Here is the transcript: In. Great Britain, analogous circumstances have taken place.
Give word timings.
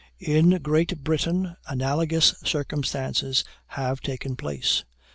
In. 0.25 0.57
Great 0.63 1.03
Britain, 1.03 1.57
analogous 1.67 2.33
circumstances 2.43 3.43
have 3.67 4.01
taken 4.01 4.35
place. 4.35 4.83